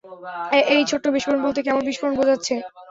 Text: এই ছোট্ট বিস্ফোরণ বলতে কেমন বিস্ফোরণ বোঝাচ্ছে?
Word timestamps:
এই 0.73 0.81
ছোট্ট 0.89 1.05
বিস্ফোরণ 1.15 1.39
বলতে 1.45 1.59
কেমন 1.63 1.81
বিস্ফোরণ 1.87 2.13
বোঝাচ্ছে? 2.19 2.53